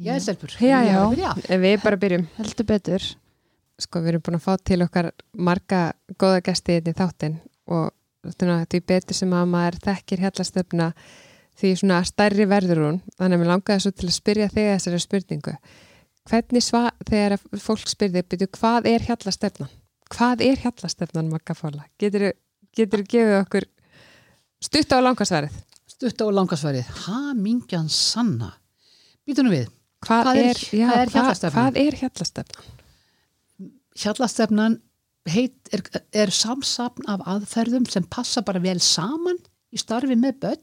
[0.00, 0.56] Já, stelpur.
[0.60, 0.98] Já, já.
[1.16, 1.44] Ég.
[1.50, 2.26] En Við bara byrjum.
[2.36, 3.06] heldur betur
[3.76, 5.80] Sko, við erum búin að fá til okkar marga
[6.16, 7.34] góða gesti inn í þáttinn
[7.68, 7.90] og
[8.24, 10.86] því betur sem að maður þekkir hjallastöfna
[11.60, 12.98] því svona stærri verður hún.
[13.18, 15.54] Þannig að mér langaði svo til að spyrja þig þessari spurningu.
[16.26, 19.70] Hvernig sva, þegar fólk spyrði, byrju, hvað er hjallastöfnan?
[20.16, 21.84] Hvað er hjallastöfnan, Magga Fóla?
[22.00, 22.32] Getur
[22.76, 23.68] þú gefið okkur
[24.64, 25.54] stutt á langarsvarið?
[25.96, 26.88] Stutt á langasvarið.
[27.06, 28.54] Ha, mingjan sanna.
[29.28, 29.68] Býtunum við.
[30.04, 30.56] Hvað, Hvað er- er,
[31.00, 31.76] er hjallastefnan?
[33.96, 34.76] Hjallastefnan
[35.26, 39.38] heit, er, er samsapn af aðferðum sem passa bara vel saman
[39.72, 40.62] í starfi með börn.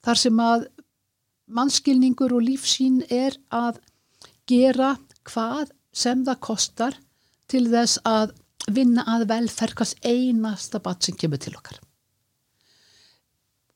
[0.00, 0.66] Þar sem að
[1.50, 3.78] mannskilningur og lífsín er að
[4.48, 4.94] gera
[5.28, 6.96] hvað sem það kostar
[7.50, 8.32] til þess að
[8.70, 11.78] vinna að velferkast einasta bat sem kemur til okkar.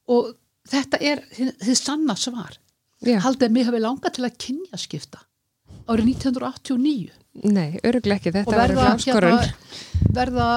[0.09, 0.35] Og
[0.69, 2.59] þetta er þið sanna svar.
[3.05, 5.25] Já, Haldið að mig hafi langað til að kynja skipta
[5.85, 7.13] árið 1989
[7.53, 9.39] nei, öruglega ekki, og þetta var áskorun.
[9.43, 10.49] hérna, verða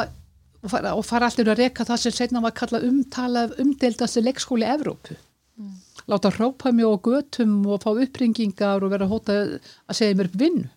[0.63, 4.67] og fara, og fara allir að reka það sem setna var kallað umtala umdeildasti leikskóli
[4.67, 5.17] Evrópu.
[6.07, 10.39] Láta hrópa mig á götum og fá uppringingar og vera hóta að segja mér upp
[10.39, 10.67] vinnu.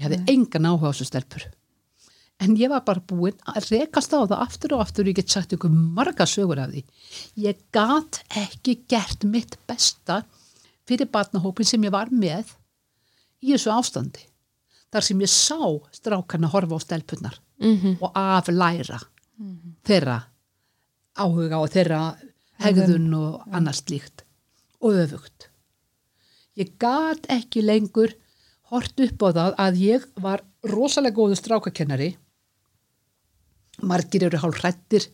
[0.00, 1.44] Ég hefði engan áhuga á þessu stelpur.
[2.42, 5.30] En ég var bara búinn að rekast á það aftur og aftur og ég get
[5.30, 6.82] sagt ykkur marga sögur af því.
[7.44, 10.22] Ég gat ekki gert mitt besta
[10.88, 12.54] fyrir barnahópin sem ég var með
[13.42, 14.26] í þessu ástandi.
[14.92, 15.58] Þar sem ég sá
[15.94, 18.98] strákarna horfa á stelpunar Mm og aflæra
[19.86, 20.18] þeirra
[21.14, 22.00] áhuga og þeirra
[22.58, 24.24] hegðun og annars slíkt
[24.80, 25.48] og öfugt.
[26.58, 28.14] Ég gat ekki lengur
[28.72, 32.16] hort upp á það að ég var rosalega góðu strákakennari
[33.82, 35.08] margir eru hálf hrættir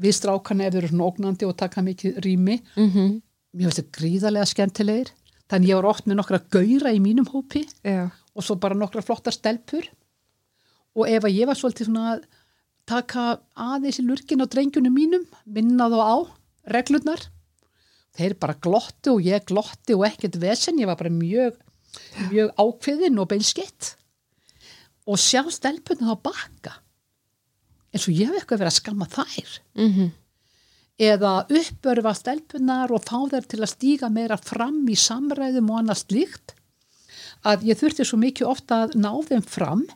[0.00, 3.20] við strákana ef þeir eru svona ógnandi og taka mikið rými -hmm.
[3.54, 5.14] Mér finnst þetta gríðarlega skemmtilegir.
[5.50, 9.02] Þannig ég var oft með nokkra gauðra í mínum hópi Já, og svo bara nokkra
[9.02, 9.88] flottar stelpur.
[10.94, 12.28] Og ef að ég var svolítið svona að
[12.90, 13.24] taka
[13.58, 16.16] aðeins í lurkin á drengjunum mínum, minna þá á
[16.70, 17.22] reglurnar,
[18.18, 21.58] þeir bara glottu og ég glotti og ekkert vesen, ég var bara mjög,
[22.30, 23.94] mjög ákveðin og beinskitt
[25.10, 26.76] og sjá stelpunum þá baka
[27.90, 29.54] eins og ég hef eitthvað verið að skamma þær.
[29.78, 30.10] Mm
[31.00, 36.04] eða uppörfa stelpunar og fá þær til að stíga meira fram í samræðum og annars
[36.12, 36.54] líkt
[37.46, 39.86] að ég þurfti svo mikið ofta að ná þeim fram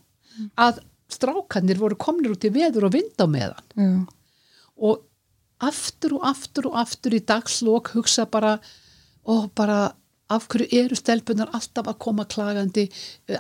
[0.57, 0.81] að
[1.13, 3.67] strákanir voru komnir út í veður og vind á meðan.
[3.77, 3.91] Já,
[4.81, 5.05] og
[5.65, 8.57] aftur og aftur og aftur í dagslokk hugsa bara
[9.31, 9.93] og bara
[10.33, 12.89] af hverju eru stelpunar alltaf að koma klagandi?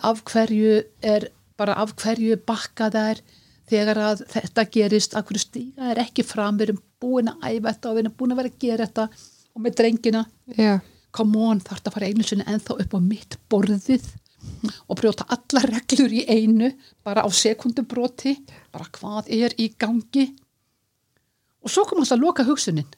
[0.05, 3.23] Af hverju er bara af hverju bakka þær
[3.71, 5.17] þegar að þetta gerist?
[5.17, 6.61] Af hverju stíga er ekki fram?
[6.61, 9.07] Við erum búin að æfa þetta og við erum búin að vera að gera þetta
[9.55, 10.27] og með drengina.
[10.59, 10.75] Já,
[11.15, 14.13] come on, þarf þetta að fara einu sinni ennþá upp á mitt borðið
[14.89, 16.71] og brjóta alla reglur í einu
[17.05, 18.35] bara á sekundubroti
[18.75, 20.29] bara hvað er í gangi.
[21.65, 22.89] Og svo kom alltaf að loka hugsunin.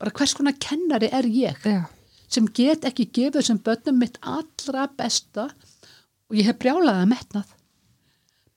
[0.00, 1.84] Bara hvers konar kennari er ég já,
[2.28, 7.54] sem get ekki gefið þessum börnum mitt allra besta og ég hef brjálaði að metnað.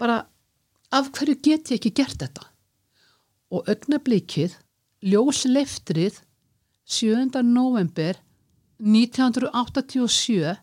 [0.01, 0.23] Bara
[0.95, 2.49] af hverju get ég ekki gert þetta
[3.55, 4.57] og augnablíkið
[5.05, 6.19] ljósleftrið
[6.85, 7.41] 7.
[7.47, 8.19] november
[8.83, 10.57] 1987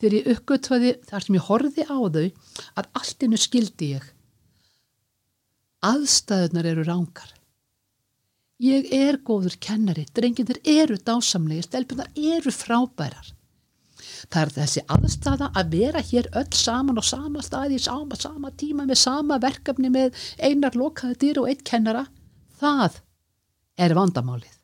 [0.00, 2.26] þegar ég uppgötvaði þar sem ég horfði á þau
[2.80, 4.08] að allt innu skildi ég.
[5.86, 7.36] Aðstæðunar eru rángar
[8.62, 13.32] ég er góður kennari drenginir eru dásamlegir stelpunar eru frábærar.
[14.30, 18.86] Það er þessi aðstæða að vera hér öll saman á sama staði sama, sama tíma
[18.86, 22.06] með sama verkefni með einar lokaði dýr og eitt kennara
[22.62, 23.00] það
[23.78, 24.58] er vandamálið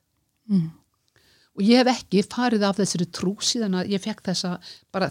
[0.48, 0.70] Mm.
[1.58, 4.54] og ég hef ekki farið af þessari trú síðan að ég fekk þessa
[4.94, 5.10] bara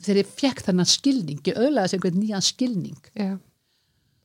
[0.00, 3.34] þegar ég fekk þennan skilning ég öðlaði sem einhvern nýjan skilning já.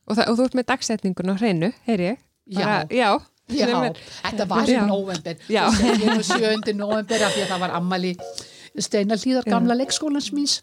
[0.08, 2.22] Og, og þú ert með dagsetningun á hreinu, heyri ég?
[2.56, 3.10] Bara, já.
[3.52, 4.86] Já, er- þetta var í Já.
[4.88, 5.66] november Já.
[5.76, 6.74] ég nú 7.
[6.80, 8.14] november af því að það var ammali
[8.84, 10.58] Steinar Hlíðar gamla leikskólans míns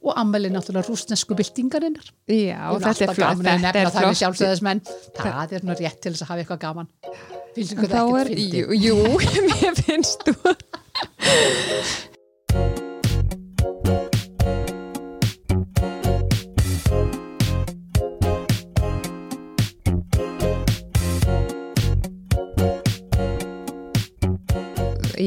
[0.00, 3.42] og ammali náttúrulega rústnesku byltingarinnar Já, þetta er flott.
[3.44, 4.20] Þetta er það við flott.
[4.22, 4.80] sjálfsögðismenn
[5.18, 6.88] það er nú rétt til þess að hafa eitthvað gaman
[7.50, 8.96] Þá er, jú, jú,
[9.50, 10.54] mér finnst þú.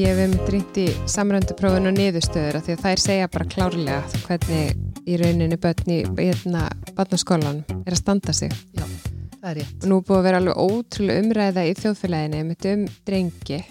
[0.04, 5.06] Ég einmitt rýnt í samrönduprófun og niðurstöður af því að þær segja bara klárlega hvernig
[5.08, 6.66] í rauninni börn í hérna,
[6.98, 8.52] barnaskólan er að standa sig.
[8.76, 8.84] Já,
[9.38, 12.84] það er rétt Og nú búið að vera alveg ótrúlega umræða í þjóðfélaginu með um
[13.08, 13.62] drengi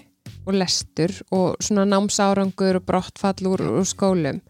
[0.42, 4.42] og lestur og svona námsárangur og brottfall úr, úr skólum.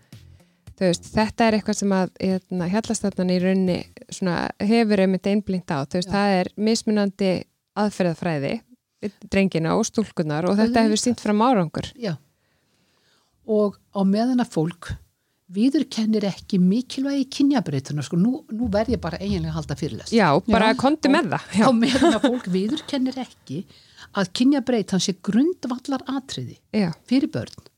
[0.81, 5.85] veist, þetta er eitthvað sem að hérna, hjallastafnan í raunni svona, hefur einmitt einblínt á,
[5.85, 7.35] veist, það er mismunandi
[7.77, 8.63] aðferðafræði
[9.31, 11.91] drengina og stúlkunar og þetta hefur sínt fram árangur.
[12.01, 12.17] Já.
[13.45, 14.95] Og á meðan að fólk
[15.55, 20.15] viður kennir ekki mikilvægi kynjabreitunar, sko, nú, nú verð ég bara eiginlega að halda fyrirlest.
[20.17, 21.53] Já, bara konti með það.
[21.61, 23.61] Já, Á meðan að fólk viður kennir ekki
[24.15, 27.71] að kynjabreitan sé grundvallar atriði já, fyrir börn.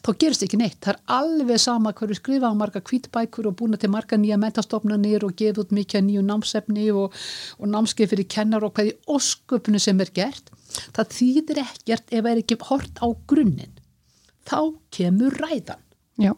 [0.00, 0.78] Þá gerist ekki neitt.
[0.80, 5.26] Það er alveg sama hverju skrifa á marga kvítbækur og búna til marga nýja mentastofnanir
[5.26, 7.18] og gefa út mikið nýju námsefni og,
[7.60, 10.48] og námskeið fyrir kennar og hvaði ósköpunu sem er gert.
[10.96, 13.74] Það þýðir ekkert ef er ekki hort á grunninn.
[14.46, 14.60] Þá
[14.94, 15.82] kemur ræðan.
[16.20, 16.34] Já,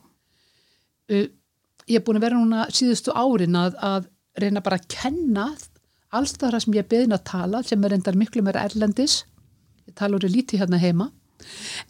[1.12, 1.26] Uh,
[1.90, 4.04] ég er búin að vera núna síðustu árin að, að
[4.38, 5.48] reyna bara að kenna
[6.14, 9.24] alls þar sem ég er beðin að tala sem er endar miklu meira erlendis.
[9.90, 11.08] Ég tala úr lítið hérna heima.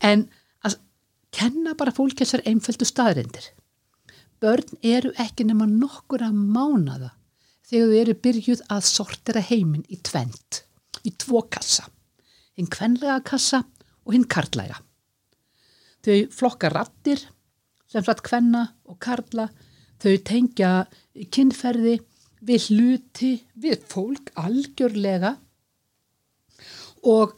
[0.00, 0.24] En
[0.64, 0.78] að
[1.36, 3.52] kenna bara fólki þessar einföldu staðrindir
[4.42, 7.12] börn eru ekki nema nokkur að mánada
[7.68, 10.64] þegar þau eru byrjuð að sortera heiminn í tvent
[11.06, 11.86] í tvo kassa
[12.58, 13.62] hinn kvenlega kassa
[14.04, 14.80] og hinn karlæga
[16.02, 17.22] þau flokka rattir
[17.90, 19.48] sem satt kvenna og karla
[20.02, 20.72] þau tengja
[21.34, 22.00] kynferði
[22.42, 25.36] við hluti, við fólk algjörlega
[27.06, 27.36] og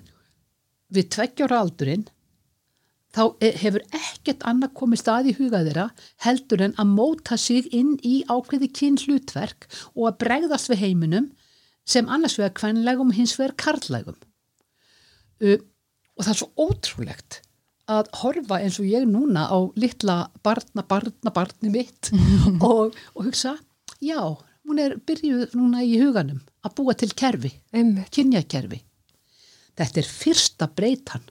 [0.95, 2.07] við tveggjára aldurinn
[3.15, 5.87] þá e- hefur ekkert annað komið stað í huga þeirra
[6.25, 11.31] heldur en að móta sig inn í ákveði kynhlutverk og að bregðast við heiminum
[11.85, 14.17] sem annars vegar kvenlegum og hins vegar karlægum.
[15.43, 15.59] Uh,
[16.15, 17.41] og það er svo ótrúlegt
[17.91, 22.11] að horfa eins og ég núna á litla barna, barna, barni mitt
[22.65, 23.57] og, og hugsa,
[24.01, 24.21] já,
[24.65, 27.53] hún er byrjuð núna í huganum að búa til kerfi,
[28.15, 28.81] kynjakerfi.
[29.75, 31.27] Þetta er fyrsta breytan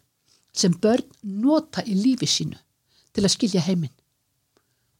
[0.53, 2.59] sem börn nota í lífi sínu
[3.13, 3.93] til að skilja heiminn.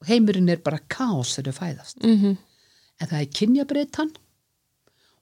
[0.02, 2.02] Og heimurinn er bara kaos þegar þau fæðast.
[2.02, 2.38] Mm
[3.02, 4.12] En það er kynjabreytan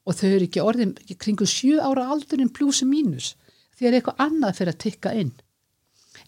[0.05, 3.35] og þau eru ekki orðin kringu sjö ára aldurinn plusi mínus
[3.87, 5.33] er eitthvað annað fyrir að tikka inn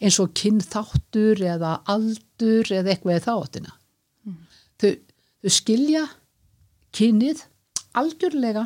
[0.04, 3.74] eins og kynþáttur eða aldur eða eitthvað eða þáttina.
[4.82, 4.92] Þau,
[5.44, 6.06] þau skilja
[6.96, 7.44] kynnið
[7.98, 8.66] algjörlega,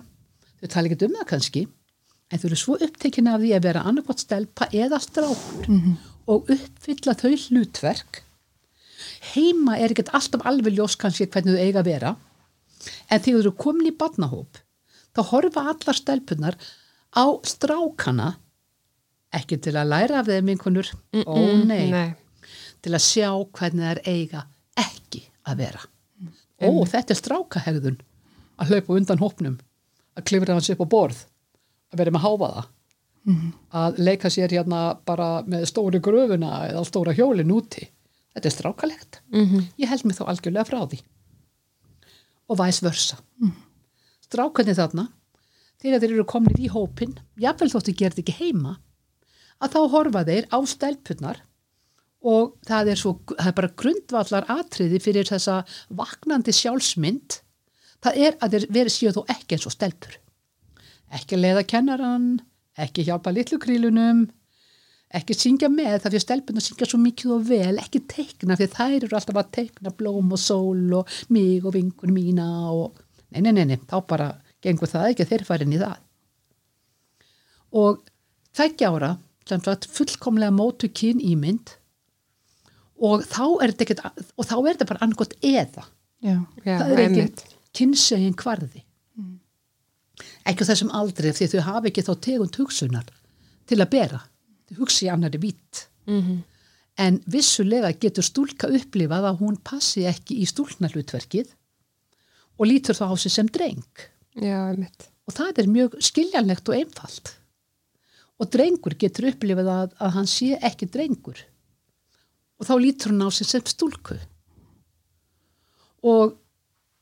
[0.61, 1.65] þau tala ekki um það kannski,
[2.31, 5.67] en þau eru svo upptekinn af því að vera annarkvæmt stelpa eða strákur
[6.27, 8.23] og uppfylla þau hlutverk.
[9.33, 12.15] Heima er ekkert alltaf alveg ljós kannski hvernig þau eiga að vera,
[13.11, 14.59] en þegar þau eru komin í barnahóp,
[15.13, 16.57] þá horfa allar stelpunar
[17.13, 18.35] á strákana
[19.37, 20.89] ekki til að læra af þeim einhvernur,
[21.23, 21.35] ó
[21.69, 22.07] nei, Nei,
[22.83, 24.43] til að sjá hvernig þær eiga
[24.77, 25.81] ekki að vera.
[26.57, 27.99] Ó, þetta er strákahegðun.
[28.57, 29.59] Að hlaupa undan hópnum,
[30.17, 31.19] að klifra hans upp á borð,
[31.93, 32.63] að vera með háfaða,
[33.75, 37.83] að leika sér hérna bara með stóru gröfuna eða stóra hjólin úti.
[38.33, 39.21] Þetta er strákalegt.
[39.81, 40.99] Ég held mig þá algjörlega frá því.
[42.47, 43.17] Og væs versa.
[44.27, 45.07] Strákarnir þarna,
[45.81, 48.77] þegar þeir eru komnir í hópin, jafnvel þóttu gerði ekki heima,
[49.63, 51.41] að þá horfa þeir á stelpunnar
[52.27, 55.61] og það er, svo, það er bara grundvallar atriði fyrir þessa
[55.95, 57.37] vaknandi sjálfsmynd.
[58.03, 60.17] Það er að þeir verið síðan þó ekki eins og stelpur.
[61.17, 62.27] Ekki leiða kennaran
[62.77, 64.25] ekki hjálpa litlu krílunum
[65.17, 68.73] ekki syngja með það fyrir stelpun að syngja svo mikið og vel ekki teikna fyrir
[68.73, 72.99] þær eru alltaf að teikna blóm og sól og mig og vingun mína og
[73.31, 76.03] nei, nei, nei, nei, þá bara gengur það ekki að þeir fara inn í það.
[77.77, 78.03] Og
[78.57, 79.13] tveggja ára
[79.47, 81.75] sagt fullkomlega mótu kyn ímynd
[82.97, 84.01] og þá er þetta ekkert
[84.37, 85.83] og þá er þetta bara annarkot eða.
[86.25, 86.35] Já,
[86.65, 87.25] já, það er ekki
[87.77, 88.81] kynsegin kvarði.
[90.47, 93.09] Ekki á þessum aldrei því þau hafa ekki þá tegund hugsunar
[93.69, 94.21] til að bera.
[94.69, 96.43] Þau hugsi annari vitt Mhm.
[96.97, 101.51] en vissulega getur stúlka upplifað að hún passi ekki í stúlnarlutverkið
[102.57, 103.83] og lítur þá á sig sem dreng.
[104.41, 104.71] Já,
[105.27, 107.36] og það er mjög skiljanlegt og einfalt
[108.37, 111.39] og drengur getur upplifað að, að hann sé ekki drengur.
[112.57, 114.17] Og þá lítur hann á sig sem stúlku.
[116.05, 116.37] Og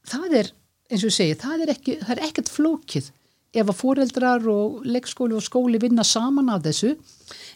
[0.08, 0.54] það er
[0.92, 3.12] eins og ég segi, það er, ekki, það er ekkert flókið
[3.56, 6.96] ef að foreldrar og leikskóli og skóli vinna saman af þessu.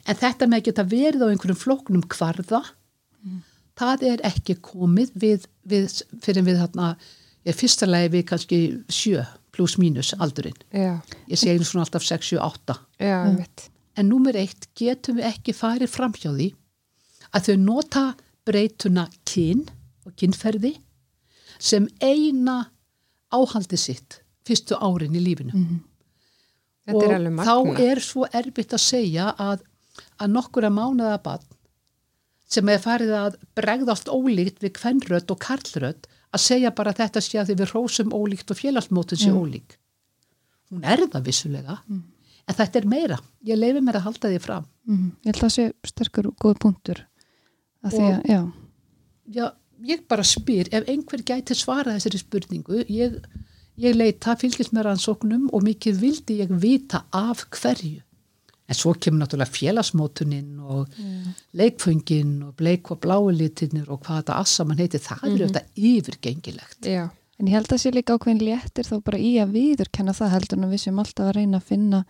[0.08, 2.64] En þetta með geta verið á einhverjum flóknum kvarða
[3.80, 5.88] það er ekki komið við, við,
[6.24, 6.94] fyrir við þarna
[7.48, 8.60] ég er fyrsta við kannski
[8.92, 9.24] sjö
[9.60, 10.56] pluss mínus aldurinn.
[10.72, 10.96] Já,
[11.28, 13.68] ég segi svona alltaf 6, 7, 8 já, einmitt.
[14.00, 16.50] en númer eitt getum við ekki farið framhjá því
[17.36, 18.06] að þau nota
[18.48, 19.68] breytuna kyn
[20.08, 20.78] og kynferði
[21.60, 22.62] sem eina
[23.36, 25.54] áhaldi sitt fyrstu árin í lífinu?
[26.88, 29.66] Þetta er og alveg þá er svo erfitt að segja að,
[30.18, 31.46] að nokkura mánuða barn
[32.50, 37.22] sem er farið að bregðast ólíkt við kvennrödd og karlrödd að segja bara að þetta
[37.26, 39.40] sé að því við rósum ólíkt og félagsmótun sé Mm.
[39.42, 39.78] ólík.
[40.72, 43.18] Hún er það vissulega, en þetta er meira.
[43.46, 44.66] Ég leifi mér að halda því fram.
[44.88, 47.06] Mm, ég held að það sé sterkur og góð punktur
[47.84, 48.42] að því að, já,
[49.32, 49.52] Já,
[49.86, 53.20] ég bara spyr, ef einhver gæti svara þessari spurningu, ég,
[53.78, 58.02] ég leita, fylgist með rannsóknum og mikið vildi ég vita af hverju.
[58.70, 60.92] En svo kemur náttúrulega félagsmótunin og
[61.58, 66.86] leikföngin og bleik og blái litinir og hvað þetta assamann heiti, það er auðvitað yfirgengilegt.
[66.86, 67.08] Já,
[67.40, 70.62] en ég held að sé líka ákveðin léttir þá bara í að viðurkenna það heldur
[70.62, 72.04] en við sem alltaf að reyna að finna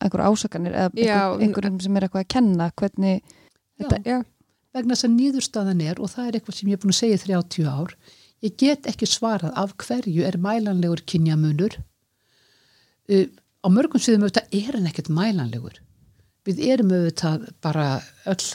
[0.00, 3.22] einhver ásakanir eða Já, einhver, einhverjum sem er eitthvað að kenna hvernig
[3.78, 4.18] þetta, já,
[4.70, 7.18] Vegna þess að nýðurstaðan er, og það er eitthvað sem ég er búin að segja
[7.18, 7.94] í 30 ár,
[8.46, 11.76] ég get ekki svarað af hverju er mælanlegur kynjamunur.
[13.10, 13.26] Uh,
[13.66, 15.80] á mörgum sviðum auðvitað er hann ekkert mælanlegur.
[16.50, 17.86] Við erum auðvitað bara
[18.30, 18.46] öll,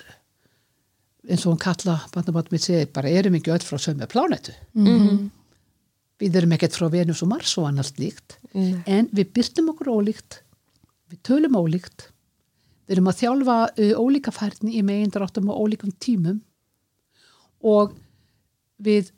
[1.30, 4.56] eins og hún kalla, bandaband mitt segi, bara erum ekki öll frá sömu plánetu.
[4.76, 5.32] mm
[6.16, 8.78] Við erum ekkert frá Venus og Mars og annars líkt, Nei.
[8.88, 10.38] en við byrtum okkur ólíkt,
[11.12, 12.06] við tölum ólíkt,
[12.88, 16.40] við erum að þjálfa uh, ólíka færni í megindráttum og ólíkum tímum
[17.68, 17.98] og
[18.80, 19.12] við,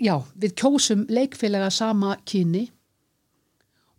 [0.00, 2.70] já, við kjósum leikfélaga sama kyni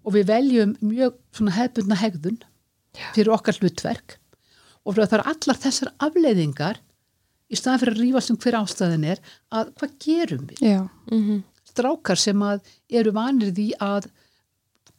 [0.01, 2.41] og við veljum mjög svona hefbundna hegðun
[3.15, 4.17] fyrir okkar hlutverk
[4.85, 6.79] og það eru allar þessar afleiðingar
[7.49, 9.19] í staðan fyrir að rífast um hver ástæðin er
[9.51, 10.59] að hvað gerum við?
[10.61, 11.43] já, Mhm.
[11.69, 14.07] strákar sem að eru vanir því að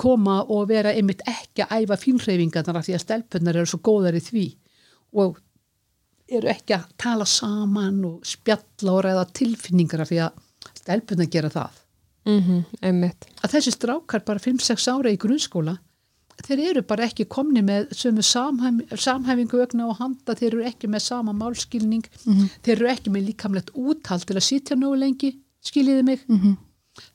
[0.01, 4.15] koma og vera einmitt ekki að æfa fínhreyfingarnar af því að stelpunnar eru svo góðar
[4.17, 4.45] í því
[5.21, 5.41] og
[6.31, 10.33] eru ekki að tala saman og spjalla og ræða tilfinningar af því að
[10.81, 11.71] stelpunnar gera það.
[12.27, 13.27] mhm, einmitt.
[13.43, 15.79] Að þessi strákar bara 5-6 ára í grunnskóla
[16.47, 21.05] þeir eru bara ekki komni með sömu samhæfingu ögna og handa, þeir eru ekki með
[21.07, 22.07] sama málskilning,
[22.65, 26.27] þeir eru ekki með líkamlegt úthald til að sitja nógu lengi, skiljiði mig?
[26.31, 26.59] Mm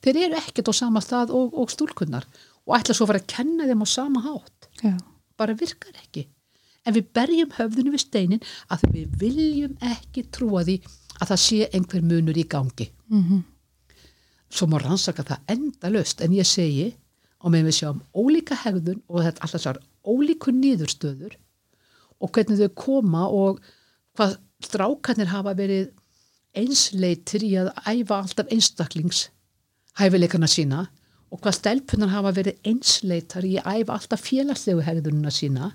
[0.02, 2.26] þeir eru ekkert á sama stað og, og stúlkunnar
[2.66, 4.68] og ætla svo að fara að kenna þeim á sama hátt.
[4.82, 4.94] Já,
[5.38, 6.26] bara virkar ekki.
[6.86, 10.78] En við berjum höfðinu við steinin að við viljum ekki trúa því
[11.20, 12.90] að það sé einhver munur í gangi.
[13.12, 13.44] Mm
[14.56, 16.84] svo má rannsaka það endalaust en ég segi
[17.46, 21.36] og með við sjáum ólíka hegðun og þetta alltaf sár ólíku nýðurstöður
[22.20, 23.62] og hvernig þau koma og
[24.18, 24.36] hvað
[24.66, 25.92] strákarnir hafa verið
[26.56, 29.26] einsleitir í að æfa alltaf einstaklings
[30.00, 30.86] hæfileikana sína
[31.30, 35.72] og hvað stelpunar hafa verið einsleitar í að æfa alltaf félagslegu hegðununa sína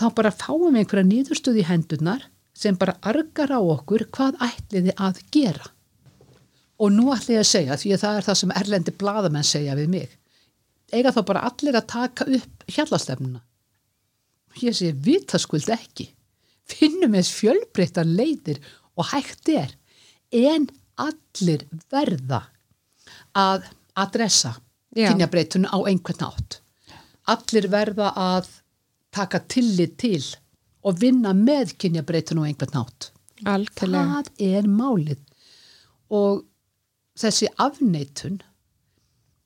[0.00, 4.94] þá bara fáum við einhverja nýðurstöð í hendunar sem bara argar á okkur hvað ætliði
[5.00, 5.70] að gera.
[6.80, 9.76] Og nú ætla ég að segja því að það er það sem erlendi bladamenn segja
[9.78, 10.16] við mig
[10.92, 13.42] eiga þá bara allir að taka upp hjallastefnuna
[14.60, 16.08] ég segi vitaskuld ekki.
[16.66, 18.58] Finnum eins fjölbreyttar leiðir
[18.98, 19.76] og hægt er
[20.34, 20.66] en
[21.00, 22.42] allir verða
[23.38, 24.56] að adressa
[24.94, 26.58] kynjabreitunum á einhvern nátt
[27.30, 28.50] allir verða að
[29.14, 30.22] taka tillit til
[30.86, 33.10] og vinna með kynjabreitunum á einhvern nátt
[33.48, 34.20] Algjörlega.
[34.20, 35.20] það er málið.
[36.12, 36.42] Og
[37.18, 38.40] þessi afneitun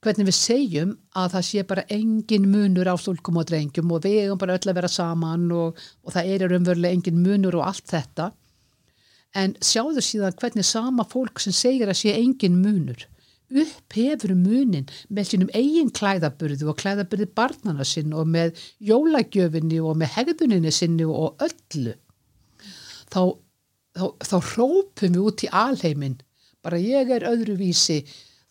[0.05, 4.25] hvernig við segjum að það sé bara engin munur á stúlkum og drengjum og við
[4.25, 7.89] eigum bara öll að vera saman og, og það er raunverulega engin munur og allt
[7.91, 8.31] þetta.
[9.35, 13.09] En sjáðu síðan hvernig sama fólk sem segir að sé engin munur
[13.55, 20.15] upphefur munin með sínum eigin klæðaburði og klæðaburði barnana sinn og með jólagjöfinni og með
[20.17, 21.95] hegðuninni sinni og öllu.
[23.13, 23.21] Þá,
[23.95, 26.17] þá, þá hrópum við út í alheimin
[26.65, 28.01] bara ég er öðruvísi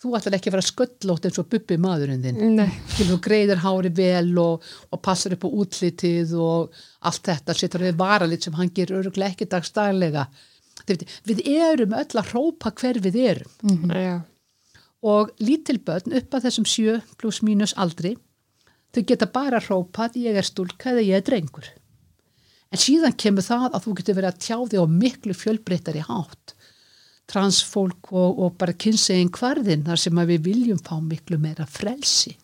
[0.04, 2.64] þú ætlar ekki að vera sköllótt eins og bubbi maðurinn þinn.
[2.98, 7.96] Þú greiðir hári vel og, og passar upp á útlitið og allt þetta setur við
[8.02, 10.28] varalit sem hann gerir öruglega ekki dagstælega
[11.24, 13.92] við erum öll að hrópa hver við erum.
[13.94, 14.22] Já,
[15.04, 18.16] og lítil börn upp að þessum sjö pluss mínus aldri
[18.94, 21.68] þau geta bara hrópað ég er stúlka eða ég er drengur.
[22.74, 26.56] En síðan kemur það að þú getur verið að tjá þig á miklu fjölbreyttari hátt
[27.30, 32.36] transfólk og, og bara kynsegin hvarðin þar sem að við viljum fá miklu meira frelsi.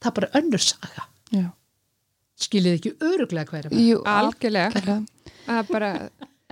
[0.00, 1.08] Það er bara önnur saga.
[1.32, 1.48] Já.
[2.42, 4.96] skiljið ekki öruglega hverja Jú, algjörlega.
[5.48, 5.92] er bara,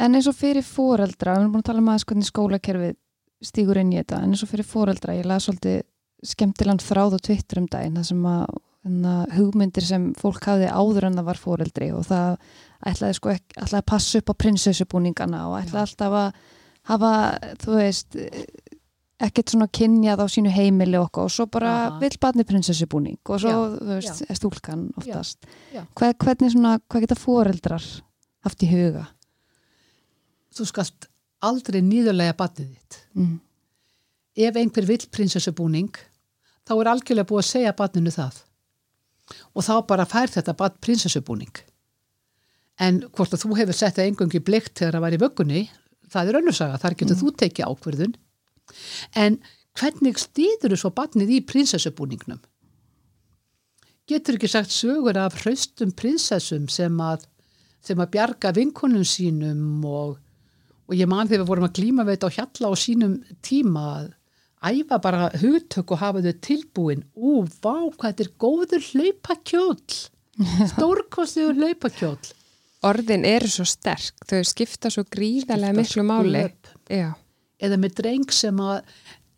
[0.00, 2.94] En eins og fyrir fóreldra, við erum búin að tala um aðeins hvernig skólakerfið
[3.44, 5.82] stígur inn í þetta, en eins og fyrir fóreldra, ég laði svolítið
[6.30, 8.54] skemmtilegan þráð og tvittur um daginn, það sem að
[8.86, 12.38] hana, hugmyndir sem fólk hafði áður en það var fóreldri og það
[12.90, 16.40] ætlaði sko ekki, ætlaði að passa upp á prinsessubúningana og ætlaði alltaf að
[16.88, 17.12] hafa,
[17.60, 18.16] þú veist,
[19.20, 21.98] ekkert svona kynjað á sínu heimili okkar og svo bara Aha.
[22.00, 25.44] vill barni prinsessubúning og svo, Já, þú veist, er stúlkan oftast.
[25.74, 25.84] já.
[25.94, 27.88] Hvað, hvernig svona, hvað geta fóreldrar
[28.44, 29.06] haft í huga?
[30.54, 31.08] þú skalt
[31.46, 33.34] aldrei nýðurlega batnið þitt mm.
[34.46, 35.90] ef einhver vill prinsessubúning
[36.66, 38.40] þá er algjörlega búið að segja batninu það
[39.54, 41.62] og þá bara fær þetta bat prinsessubúning
[42.80, 45.62] en hvort að þú hefur sett það engungi blikt þegar það var í vöggunni
[46.10, 48.14] það er önnursaga, þar getur þú tekið ákverðun
[49.18, 49.40] en
[49.78, 52.40] hvernig stýður þú svo batnið í prinsessubúningnum?
[54.10, 57.26] Getur ekki sagt sögur af hraustum prinsessum sem að,
[57.84, 60.16] sem að bjarga vinkonum sínum og,
[60.90, 63.14] og ég man þegar við vorum að glíma við þetta á hjalla á sínum
[63.46, 64.10] tíma að
[64.70, 67.06] æfa bara hugtök og hafa þau tilbúin.
[67.14, 70.00] Ú, vá, hvað þetta er góður hlaupakjóll
[70.74, 72.34] stórkostiður hlaupakjóll
[72.86, 76.46] Orðin eru svo sterk, þau skipta svo gríðarlega miklu máli.
[77.60, 78.62] Eða með dreng sem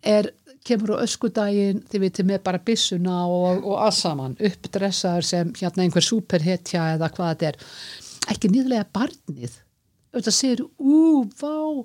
[0.06, 0.30] er
[0.62, 6.06] kemur á öskudaginn þið veitir með bara bissuna og, og aðsaman uppdressaður sem hérna einhver
[6.06, 7.60] superhetja eða hvað þetta er.
[8.30, 9.58] Ekki nýðlega barnið.
[10.12, 11.82] Þetta séur, ú, vá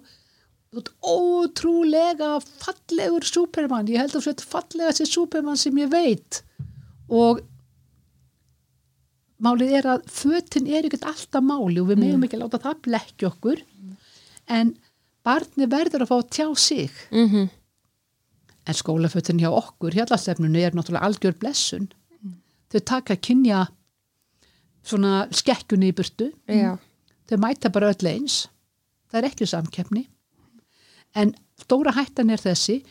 [1.02, 6.42] ótrúlega fallegur supermann, ég held að þetta fallega sér supermann sem ég veit.
[7.08, 7.42] Og
[9.44, 12.28] málið er að föttin er ekkert alltaf máli og við meðum mm.
[12.28, 13.64] ekki láta það blekki okkur
[14.58, 14.74] en
[15.28, 16.92] barni verður að fá að tjá sig.
[17.12, 17.48] Mm
[18.68, 21.86] En skólafötin hjá okkur, hérlastefnunu, er náttúrulega algjör blessun.
[22.68, 23.62] Þau taka kynja
[24.84, 26.34] svona skekkjunni í burtu.
[26.52, 26.76] Já.
[27.32, 28.50] Þau mæta bara öll eins.
[29.08, 30.04] Það er ekki samkeppni.
[31.16, 31.32] En
[31.64, 32.82] stóra hættan er þessi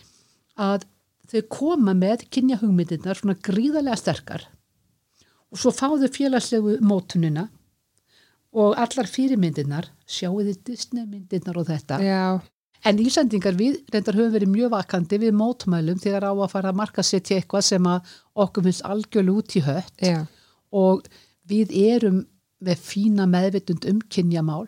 [0.56, 0.88] að
[1.28, 4.48] þau koma með kynja hugmyndirnar svona gríðarlega sterkar
[5.52, 7.46] og svo fá þau félagslegu mótunina
[8.56, 11.98] og allar fyrirmyndirnar, sjáu þið Disney myndirnar og þetta.
[12.00, 12.40] Já.
[12.86, 16.80] En Íslandingar við reyndar höfum verið mjög vakandi við mótmælum þegar á að fara að
[16.80, 18.12] marka setja eitthvað sem að
[18.44, 20.18] okkur finnst algjörlu út í hött Já.
[20.70, 21.08] og
[21.48, 22.20] við erum
[22.62, 24.66] með fína meðvitund um kynjamál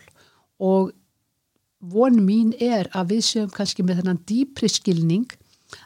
[0.58, 0.90] og
[1.78, 5.28] von mín er að við séum kannski með þennan dýpri skilning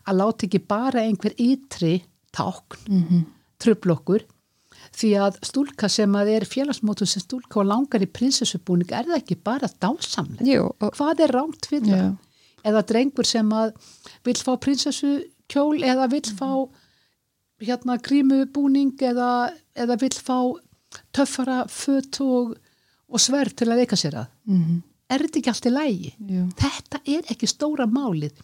[0.09, 1.99] að láta ekki bara einhver ytri
[2.33, 3.25] tákn mm -hmm.
[3.61, 4.25] tröflokkur
[4.97, 9.19] því að stúlka sem að er félagsmótum sem stúlka og langar í prinsessubúning er það
[9.21, 12.03] ekki bara dásamlega Jú, og hvað er rámt við það?
[12.03, 12.11] Já.
[12.71, 13.73] Eða drengur sem að
[14.27, 16.51] vill fá prinsessukjól eða vill fá
[17.63, 20.37] hérna grímubúning eða, eða vill fá
[21.15, 22.57] töffara fött og,
[23.09, 24.33] og sverð til að leika sér að.
[24.51, 24.81] Mm
[25.13, 26.11] Er þetta ekki allt í lægi?
[26.33, 26.43] Jú.
[26.57, 28.39] Þetta er ekki stóra málið.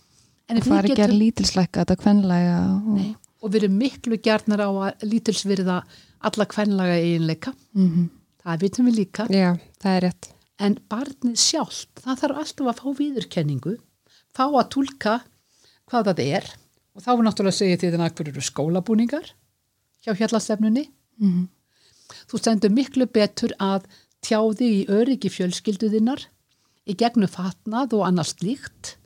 [0.48, 3.08] En Það við ekki að getum, lítilslækka þetta kvenlega og, Nei,
[3.42, 5.82] og við erum miklu gjarnar á að lítilsvirða
[6.28, 7.54] alla kvenlaga eiginleika.
[7.74, 8.08] mm
[8.48, 9.24] Það vitum við líka.
[9.28, 10.28] já, það er rétt.
[10.58, 13.74] En barnið sjálft, það þarf alltaf að fá viðurkenningu,
[14.32, 15.14] fá að tólka
[15.90, 16.46] hvað það er
[16.94, 19.28] og þá er náttúrulega að segja til þennan hverju eru skólabúningar
[20.02, 20.88] hjá hjallastefnunni.
[21.20, 21.46] mm
[22.28, 23.84] Þú stendur miklu betur að
[24.24, 26.22] tjáði í öryggi fjölskylduðinnar
[26.88, 28.96] í gegnum fatnað og annars slíkt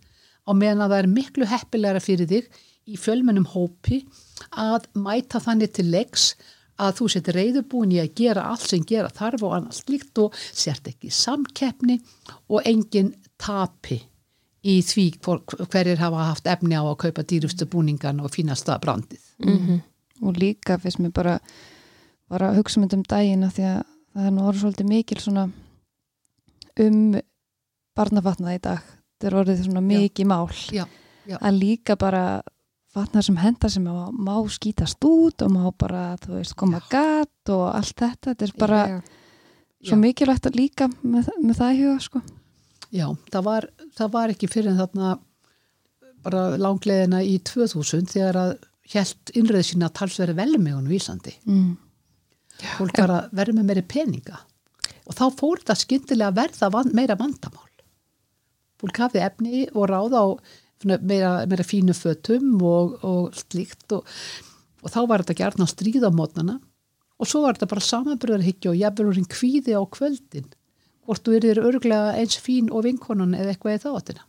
[0.46, 4.02] á meðan að það er miklu heppilegra fyrir þig í fjölmennum hópi
[4.58, 6.32] að mæta þannig til leiks
[6.82, 10.34] að þú setur reyðubúin í að gera allt sem gera þarf og annars slíkt og
[10.50, 11.98] sért ekki samkeppni
[12.48, 14.00] og engin tapi
[14.62, 19.20] í því hverjir hafa haft efni á að kaupa dýrustu búningan og fínasta brandið.
[20.22, 21.38] og líka fyrst mér bara
[22.30, 23.82] var að hugsa mynd um daginn af því að
[24.14, 25.44] það er nú orðið svolítið mikil svona
[26.80, 26.98] um
[27.96, 30.86] barnafatnað í dag þetta er orðið svona mikið mál Já,
[31.28, 31.36] já.
[31.40, 32.42] að líka bara
[32.92, 37.52] fatnað sem henda sem má, má skítast út og má bara, þú veist, koma gat
[37.52, 38.96] og allt þetta, þetta er bara Já.
[39.88, 40.02] svo Já.
[40.04, 42.22] mikilvægt að líka með, með það í huga, sko
[42.92, 45.14] Já, það var, það var ekki fyrir en þarna
[46.22, 48.52] bara langleðina í 2000 þegar að
[48.92, 51.34] hjælt innröðu sína að talsveri velmegunum í Íslandi.
[51.48, 51.72] mm.
[52.76, 54.36] Fólk var að verða með meiri peninga
[55.08, 57.70] og þá fór þetta skyndilega að verða van, meira vandamál.
[58.78, 60.26] Fólk hafði efni og ráða á
[60.88, 64.08] meira, meira fínu fötum og, og slíkt og,
[64.82, 66.58] og þá var þetta gert ná stríða mótnana
[67.22, 70.50] og svo var þetta bara samanbröðarhyggja og jafnverðurinn kvíði á kvöldin
[71.06, 74.26] hvort þú erir örglega eins fín og vinkonan eða eitthvað í þáttina.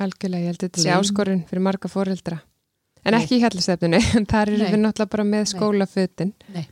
[0.00, 2.38] Algjörlega, ég held þetta sé áskorun fyrir marga fóreldra.
[3.02, 3.22] En Nei.
[3.24, 4.70] ekki í hellastefninu, en þar eru Nei.
[4.70, 6.30] við náttúrulega bara með skólafötin.
[6.54, 6.62] Nei.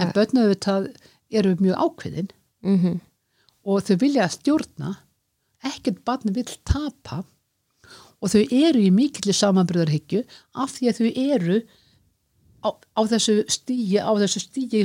[0.00, 0.88] En börnu auðvitað
[1.30, 2.98] eru mjög ákveðin Mm
[3.70, 4.94] og þau vilja stjórna,
[5.68, 7.22] ekkert barni vill tapa
[8.20, 10.24] og þau eru í mikilli samanbröðarhyggju
[10.60, 11.60] af því að þau eru
[12.64, 14.82] á, á þessu stígi, á þessu stígi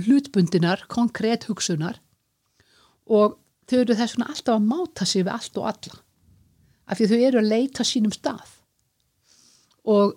[0.00, 2.00] hlutbundinar, konkrétt hugsunar.
[3.04, 3.36] Og
[3.68, 6.00] þau eru þess vegna alltaf að máta sig við allt og alla.
[6.90, 8.56] Af því þau eru að leita sínum stað.
[9.84, 10.16] Og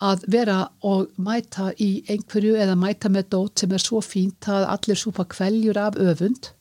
[0.00, 4.66] að vera og mæta í einhverju eða mæta með dót sem er svo fínt að
[4.72, 6.54] allir súpa kveljur af öfund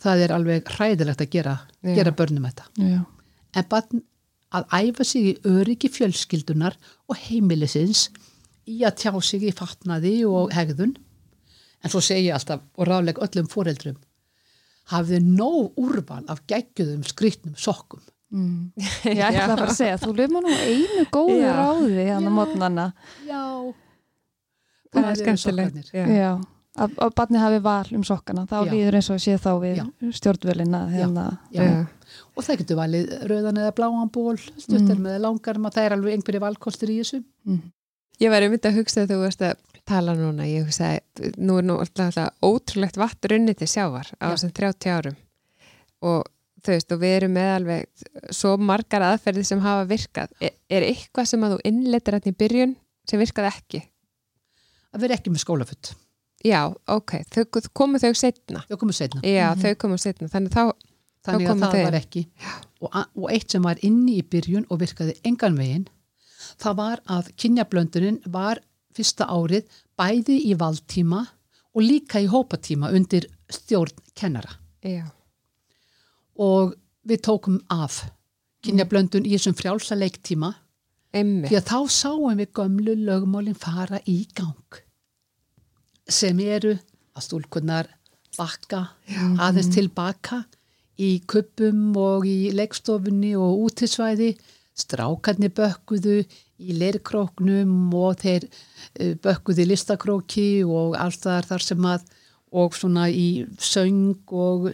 [0.00, 1.56] það er alveg hræðilegt að gera,
[1.96, 2.68] gera börnum þetta.
[2.80, 3.00] Já.
[3.56, 4.00] En bara
[4.50, 6.76] að æfa sig í öryggi fjölskyldunar
[7.08, 8.08] og heimilisins
[8.66, 10.96] í að tjá sig í fatnaði og hegðun
[11.80, 13.98] en svo segi ég alltaf og ráðleg öllum foreldrum
[14.90, 18.70] hafið nóg úrval af geggjum skrýtnum sokkum Mm.
[19.10, 21.50] Ég ætla að fara að segja, þú lefum nú einu góðu Já.
[21.56, 22.30] ráði hann Já.
[22.30, 22.84] á mótnana.
[23.26, 23.40] já
[24.90, 25.90] Það er skemmtilegt.
[25.94, 26.04] Já.
[26.14, 26.30] Já.
[26.78, 29.84] Að, að barni hafi val um sokkana, þá líður eins og sé þá við Já.
[30.20, 30.82] stjórnvölina.
[30.94, 31.24] Hérna.
[31.50, 31.66] Já.
[32.40, 36.16] Og það getur valið rauðan eða bláan ból stuttar með langarm að það er alveg
[36.16, 37.60] einhverju valkostur í þessu Mm.
[38.20, 41.54] Ég um þetta að hugsa þegar þú veist að tala núna, ég hugsa að nú
[41.56, 45.16] er nú alltaf, ótrúlegt vatn runni til sjávar á þessum 30 árum
[46.04, 46.26] og
[46.60, 48.04] þú veist, og við erum með alveg
[48.36, 50.34] svo margar aðferði sem hafa virkað.
[50.44, 52.76] Er, er eitthvað sem að þú innleitir hérna í byrjun
[53.08, 53.82] sem virkaði ekki?
[54.90, 55.92] að vera ekki með skólafutt
[56.44, 57.42] Já, ok, þau,
[57.76, 58.62] komu þau setna?
[58.68, 59.60] þau komum setna Já, Mhm.
[59.64, 60.72] þau komu setna, þannig þá,
[61.26, 61.86] þannig að það þeir.
[61.86, 62.24] var ekki.
[62.80, 65.88] Og, og eitt sem var inni í byrjun og virkaði engan veginn
[66.60, 68.60] það var að kynjablöndunin var
[68.96, 71.20] fyrsta árið bæði í valdtíma
[71.70, 74.56] og líka í hópatíma undir stjórn kennara.
[74.82, 75.06] Já,
[76.40, 76.74] og
[77.06, 78.02] við tókum af
[78.64, 80.54] kynjablöndun í þessum frjálsa leiktíma.
[81.10, 84.78] Emmi, því að þá sáum við gömlu lögmálin fara í gang
[86.10, 86.76] sem eru
[87.16, 87.88] að stúlkunnar
[88.36, 88.84] bakka
[89.42, 90.44] aðeins tilbaka
[91.00, 94.34] í kuppum og í leikstofunni og útisvæði
[94.80, 96.20] strákarnir bökkuðu
[96.60, 102.08] í leirkróknum og þeir eh, bökkuðu í listakróki og allstaðar þar sem að
[102.50, 104.72] og svona í söng og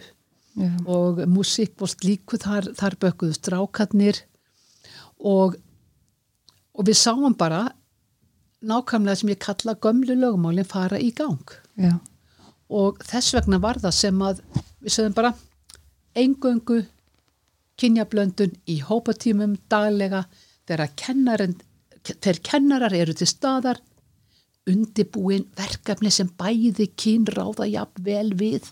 [0.57, 0.71] Já.
[0.89, 4.23] og músík og slíku þar, þar bökuðu strákarnir
[5.21, 5.53] og,
[6.73, 7.67] og við sáum bara
[8.65, 11.99] nákvæmlega sem ég kalla gömlu lögumálinn fara í gang Já.
[12.73, 14.41] og þess vegna var það sem að
[14.81, 15.35] við sögum bara
[16.17, 16.81] engöngu
[17.77, 20.23] kynjablöndun í hópatímum daglega
[20.67, 21.55] þegar kennarin,
[22.03, 23.81] þegar kennarar eru til staðar
[24.67, 28.67] undibúin verkefni sem bæði kynráða jafnvel við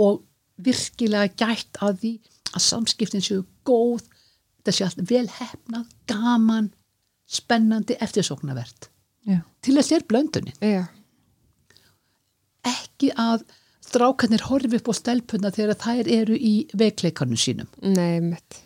[0.00, 0.22] og
[0.60, 2.12] virkilega gætt að því
[2.50, 4.06] að samskiptin séu góð
[4.70, 6.68] sé allt vel hefnað, gaman
[7.26, 8.90] spennandi, eftirsóknarvert.
[9.26, 9.40] Já.
[9.60, 10.54] til þess er blöndunin.
[10.64, 10.84] Já,
[12.66, 13.44] ekki að
[13.90, 17.70] strákarnir horfi upp á stelpuna þegar þær eru í veikleikarnum sínum.
[17.82, 18.60] Nei, mitt,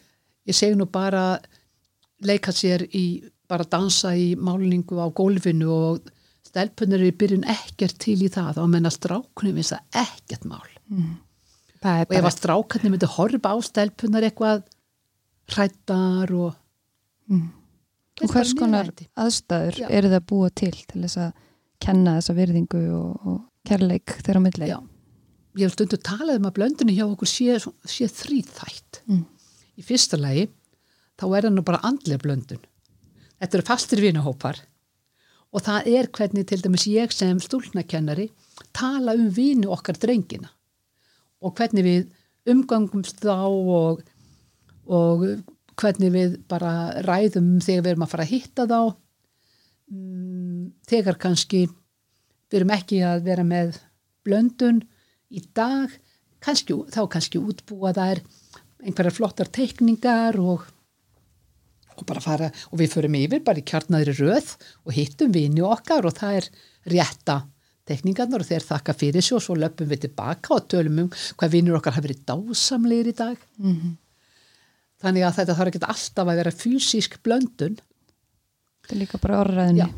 [0.48, 1.38] ég segi nú bara
[2.24, 6.10] leika sér í, bara dansa í málningu á gólfinu og
[6.44, 8.60] stelpunar eru í byrjun ekkert til í það.
[8.62, 10.74] Og menna strákunum finnst það ekkert mál.
[11.84, 14.62] Það er og ef að strákarnir myndi horfa á stelpunar eitthvað
[15.52, 16.52] hrættar og
[17.30, 17.48] Mm.
[18.22, 21.30] Og hvers er konar aðstæður eru það að búa til til þess að
[21.82, 24.68] kenna þessa virðingu og, og kærleik þeirra milli?
[24.70, 24.76] Já.
[25.56, 29.24] Ég hef stundu talað um að blöndunni hjá okkur sé, sé þrýþætt Mm.
[29.78, 30.48] í fyrsta lagi
[31.20, 32.62] þá er það nú bara andlega blöndun.
[33.40, 34.60] Þetta eru fastir vinahópar.
[35.54, 38.30] Og það er hvernig til dæmis ég sem stúlnakennari
[38.72, 40.48] tala um vinu okkar drengina.
[41.42, 42.08] Og hvernig við
[42.50, 44.02] umgangumst þá og,
[44.86, 45.22] og
[45.78, 48.80] hvernig við bara ræðum þegar við erum að fara að hitta þá.
[49.92, 53.78] Mm, þegar kannski við erum ekki að vera með
[54.24, 54.82] blöndun
[55.34, 55.92] í dag
[56.44, 58.22] kannski, þá kannski útbúa þær
[58.84, 60.66] einhverjar flottar teikningar og,
[61.96, 66.06] og bara fara og við förum yfir bara í kjarnaðri röð og hittum vini okkar
[66.06, 66.48] og það er
[66.94, 67.40] rétta
[67.88, 71.52] teikningarnar og þeir þakka fyrir sig og svo löpum við tilbaka og tölum um hvað
[71.52, 73.36] vinur okkar hafa verið dásamlegir í dag.
[73.58, 73.98] Mhm.
[75.04, 77.74] þannig að þetta þarf ekki alltaf að vera fysísk blöndun.
[78.80, 79.88] Þetta er líka bara orðræðinni.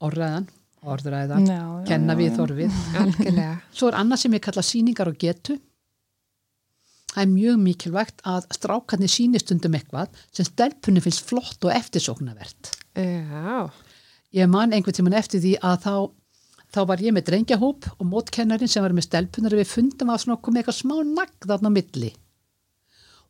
[0.00, 0.46] Orðræðan,
[0.86, 5.18] orðræðan Já, já, kenna já, við algjörlega, Svo er annað sem ég kalla síningar og
[5.20, 5.58] getu.
[7.10, 12.70] Það er mjög mikilvægt að strákarnir sýnist undum eitthvað sem stelpunni finnst flott og eftirsóknarvert.
[12.94, 13.70] já,
[14.30, 15.94] Ég man einhvern tíman eftir því að þá,
[16.70, 20.38] þá var ég með drengjahóp og mótkennarin sem var með stelpunar við fundum að svona
[20.38, 22.10] komið eitthvað smá nagð þarna á milli.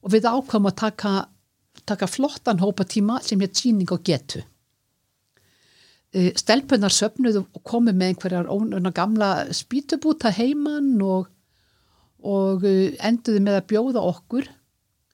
[0.05, 1.13] Og við ákvæmum að taka,
[1.89, 4.45] taka flottan hópatíma sem hétt síning og getu.
[6.11, 8.49] Eh, Stelpunar söfnuðu og komu með einhverjar
[8.97, 11.29] gamla spýtubúta heiman og,
[12.27, 14.49] og eh, enduðu með að bjóða okkur,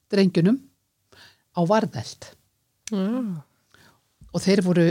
[0.09, 0.57] drengjunum,
[1.53, 2.31] á varðeld
[2.89, 3.03] já,
[4.33, 4.85] og þeir voru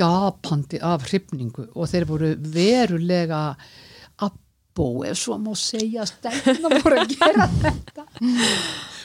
[0.00, 3.40] gapandi af hrifningu og þeir voru verulega
[4.24, 8.06] abbó, ef svo má segja stelna voru að gera þetta.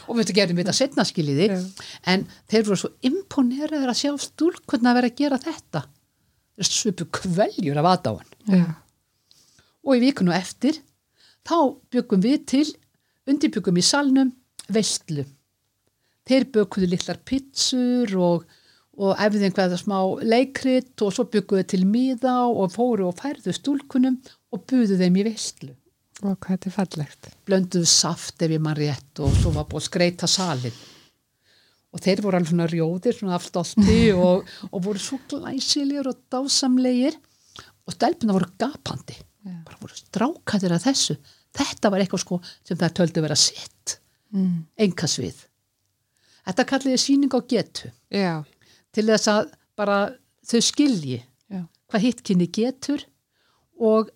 [0.05, 1.49] Og við gerum þetta setna skiljiði?
[1.51, 1.59] Já.
[2.13, 5.83] en þeir voru svo imponeraður að sjá stúlkunna að vera að gera þetta
[6.63, 8.65] svipu kveljur af aðdáan já,
[9.85, 10.79] og í vikunu eftir
[11.45, 11.57] þá
[11.93, 12.67] byggum við til
[13.29, 14.31] undirbyggum í salnum
[14.71, 15.25] veistlu.
[16.25, 18.45] Þeir bökuðu litlar pizzur og,
[18.97, 24.17] og efðið einhverða smá leikrit og svo bygguðu til miða og fóru og færðu stúlkunum
[24.53, 25.75] og buðu þeim í veistlu.
[26.23, 29.83] og hvað þetta er fallegt Blönduðu saft ef ég mann rétt og svo var búið
[29.83, 30.77] að skreita salin.
[31.95, 36.19] Og þeir voru alveg svona rjóðir, svona af stolti og, og voru svo glæsilegir og
[36.33, 37.15] dásamlegir
[37.85, 39.15] og stelpuna voru gapandi.
[39.45, 39.57] Já.
[39.63, 41.15] Bara voru strákaðir að þessu.
[41.55, 43.99] Þetta var eitthvað sko sem það töldu vera sitt.
[44.35, 44.55] mm.
[44.85, 45.45] Engasvið.
[46.45, 48.43] Þetta kalliði síning á getu já,
[48.93, 49.47] til þess að
[49.79, 49.95] bara
[50.45, 51.17] þau skilji
[51.49, 51.63] Já.
[51.89, 53.01] hvað hitt kynni getur
[53.81, 54.11] og,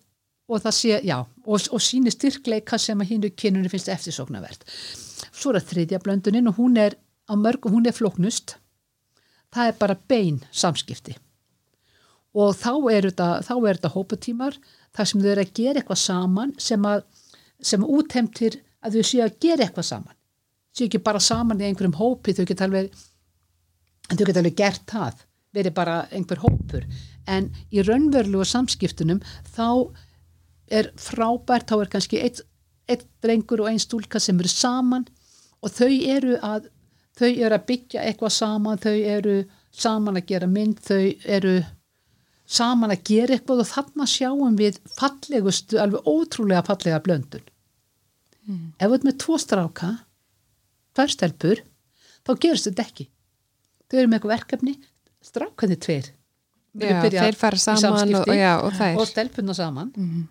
[0.46, 4.62] og það sé, já, og, og síni styrkleika sem að hinnu kynunni finnst eftirsóknarvert.
[5.32, 6.96] Svo er það þriðja blöndunin og hún er
[7.30, 8.56] á mörgum, hún er flóknust.
[9.54, 11.16] Það er bara bein samskipti.
[12.34, 14.58] Og þá er þetta, þá er þetta hópatímar
[14.94, 17.04] þar sem þau eru að gera eitthvað saman sem að,
[17.62, 20.18] sem útheimtir að þau séu að gera eitthvað saman.
[20.70, 22.94] Séu ekki bara saman í einhverjum hópi, þau geta alveg
[24.10, 26.86] þau geta alveg gert það verið bara einhver hópur
[27.30, 29.20] en í raunverulegu samskiptunum
[29.54, 29.90] þá
[30.70, 32.42] er frábært þá er kannski eitt,
[32.90, 35.06] eitt drengur og einn stúlka sem eru saman
[35.60, 36.70] og þau eru að
[37.20, 39.36] þau eru að byggja eitthvað saman þau eru
[39.70, 41.00] saman að gera mynd þau
[41.36, 41.54] eru
[42.50, 47.44] saman að gera eitthvað og þarna sjáum við fallegustu, alveg ótrúlega fallega blöndun.
[48.80, 49.90] Ef við erum með tvo stráka
[50.96, 51.60] tvær stelpur
[52.26, 53.06] þá gerist þetta ekki.
[53.86, 54.74] Þau eru með eitthvað verkefni
[55.24, 56.10] strákandi tveir
[56.78, 58.98] já þeir fara saman og, já, og þær.
[59.00, 59.92] og stelpuna saman.
[59.96, 60.28] Mhm.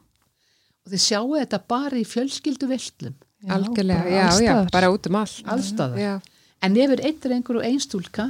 [0.85, 5.07] og þið sjáu þetta bara í fjölskyldu villum Já, algjörlega, bara já, já, bara út
[5.07, 6.13] um all allstaðar já,
[6.65, 8.29] en ef er eitt drengur og ein stúlka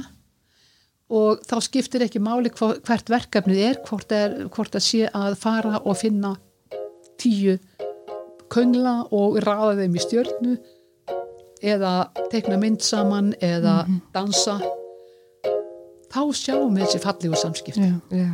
[1.10, 5.80] og þá skiptir ekki máli hvert verkefnið er hvort, er, hvort að sé að fara
[5.82, 6.36] og finna
[7.20, 7.56] tíu
[8.50, 10.58] köngla og raða þeim í stjörnu
[11.60, 11.94] eða
[12.32, 13.82] tekna mynd saman eða
[14.14, 14.58] dansa
[16.10, 17.98] þá sjáum við þessi fallegu samskipti Já.
[18.14, 18.30] já,